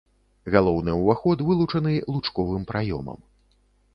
[0.53, 3.21] Галоўны ўваход вылучаны лучковым праёмам.